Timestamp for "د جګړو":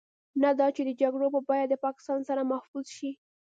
0.85-1.27